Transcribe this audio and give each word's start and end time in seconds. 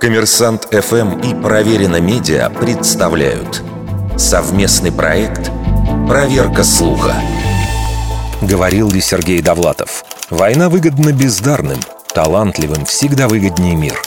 Коммерсант 0.00 0.68
ФМ 0.70 1.18
и 1.20 1.34
Проверено 1.34 2.00
Медиа 2.00 2.48
представляют 2.50 3.62
совместный 4.16 4.92
проект 4.92 5.50
«Проверка 6.06 6.62
слуха». 6.62 7.14
Говорил 8.40 8.90
ли 8.90 9.00
Сергей 9.00 9.42
Довлатов? 9.42 10.04
Война 10.30 10.68
выгодна 10.68 11.12
бездарным, 11.12 11.80
талантливым 12.14 12.84
всегда 12.84 13.26
выгоднее 13.26 13.74
мир. 13.74 14.00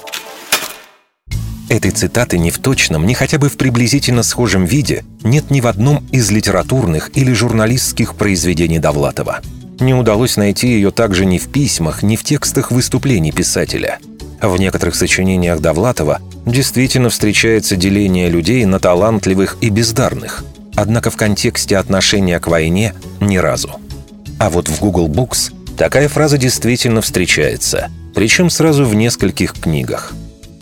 Этой 1.67 1.91
цитаты 1.91 2.37
ни 2.37 2.49
в 2.49 2.59
точном, 2.59 3.05
ни 3.05 3.13
хотя 3.13 3.37
бы 3.37 3.49
в 3.49 3.57
приблизительно 3.57 4.23
схожем 4.23 4.65
виде 4.65 5.03
нет 5.23 5.51
ни 5.51 5.59
в 5.59 5.67
одном 5.67 6.05
из 6.11 6.31
литературных 6.31 7.09
или 7.17 7.33
журналистских 7.33 8.15
произведений 8.15 8.79
Довлатова. 8.79 9.41
Не 9.79 9.93
удалось 9.93 10.37
найти 10.37 10.67
ее 10.67 10.91
также 10.91 11.25
ни 11.25 11.39
в 11.39 11.49
письмах, 11.49 12.03
ни 12.03 12.15
в 12.15 12.23
текстах 12.23 12.71
выступлений 12.71 13.31
писателя– 13.31 13.99
в 14.47 14.57
некоторых 14.57 14.95
сочинениях 14.95 15.59
Довлатова 15.59 16.21
действительно 16.45 17.09
встречается 17.09 17.75
деление 17.75 18.29
людей 18.29 18.63
на 18.65 18.79
талантливых 18.79 19.57
и 19.61 19.69
бездарных, 19.69 20.43
однако 20.75 21.09
в 21.09 21.17
контексте 21.17 21.77
отношения 21.77 22.39
к 22.39 22.47
войне 22.47 22.93
ни 23.19 23.37
разу. 23.37 23.79
А 24.39 24.49
вот 24.49 24.69
в 24.69 24.79
Google 24.79 25.09
Books 25.09 25.51
такая 25.77 26.07
фраза 26.07 26.37
действительно 26.37 27.01
встречается, 27.01 27.89
причем 28.15 28.49
сразу 28.49 28.85
в 28.85 28.95
нескольких 28.95 29.53
книгах. 29.53 30.13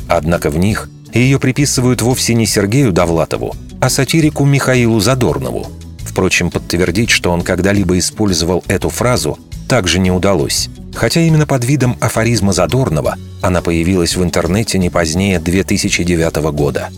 Однако 0.08 0.50
в 0.50 0.58
них 0.58 0.90
ее 1.14 1.40
приписывают 1.40 2.02
вовсе 2.02 2.34
не 2.34 2.46
Сергею 2.46 2.92
Довлатову, 2.92 3.56
а 3.80 3.90
сатирику 3.90 4.46
Михаилу 4.46 5.00
Задорнову. 5.00 5.68
Впрочем, 6.00 6.50
подтвердить, 6.50 7.12
что 7.12 7.32
он 7.32 7.44
когда-либо 7.44 7.98
использовал 8.00 8.64
эту 8.68 8.90
фразу, 8.90 9.38
также 9.68 10.00
не 10.00 10.10
удалось 10.10 10.70
хотя 10.98 11.22
именно 11.22 11.46
под 11.46 11.64
видом 11.64 11.96
афоризма 12.02 12.54
Задорнова 12.54 13.16
она 13.42 13.62
появилась 13.62 14.16
в 14.16 14.24
интернете 14.24 14.80
не 14.80 14.90
позднее 14.90 15.40
2009 15.40 16.36
года. 16.52 16.90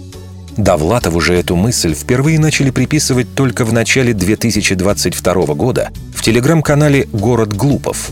Довлатову 0.55 1.19
же 1.19 1.35
эту 1.35 1.55
мысль 1.55 1.93
впервые 1.93 2.39
начали 2.39 2.69
приписывать 2.71 3.33
только 3.35 3.65
в 3.65 3.73
начале 3.73 4.13
2022 4.13 5.33
года 5.53 5.89
в 6.15 6.21
телеграм-канале 6.21 7.07
«Город 7.11 7.53
Глупов». 7.53 8.11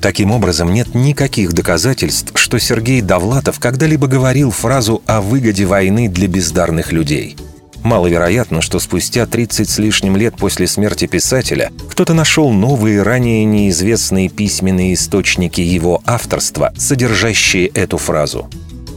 Таким 0.00 0.30
образом, 0.30 0.72
нет 0.72 0.94
никаких 0.94 1.52
доказательств, 1.52 2.32
что 2.34 2.58
Сергей 2.58 3.00
Довлатов 3.00 3.58
когда-либо 3.58 4.06
говорил 4.06 4.50
фразу 4.50 5.02
о 5.06 5.20
выгоде 5.20 5.64
войны 5.64 6.08
для 6.08 6.28
бездарных 6.28 6.92
людей– 6.92 7.36
Маловероятно, 7.86 8.62
что 8.62 8.80
спустя 8.80 9.26
30 9.26 9.70
с 9.70 9.78
лишним 9.78 10.16
лет 10.16 10.34
после 10.36 10.66
смерти 10.66 11.06
писателя 11.06 11.70
кто-то 11.88 12.14
нашел 12.14 12.50
новые, 12.50 13.04
ранее 13.04 13.44
неизвестные 13.44 14.28
письменные 14.28 14.94
источники 14.94 15.60
его 15.60 16.02
авторства, 16.04 16.72
содержащие 16.76 17.68
эту 17.68 17.96
фразу. 17.98 18.50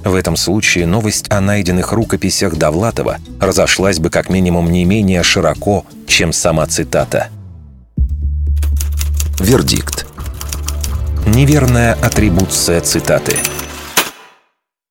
В 0.04 0.16
этом 0.16 0.36
случае 0.36 0.88
новость 0.88 1.28
о 1.30 1.40
найденных 1.40 1.92
рукописях 1.92 2.56
Довлатова 2.56 3.20
разошлась 3.40 4.00
бы 4.00 4.10
как 4.10 4.28
минимум 4.28 4.72
не 4.72 4.86
менее 4.86 5.22
широко, 5.22 5.86
чем 6.08 6.34
сама 6.34 6.66
цитата. 6.66 7.28
Вердикт. 9.40 10.08
Неверная 11.28 11.94
атрибуция 11.94 12.82
цитаты– 12.82 13.36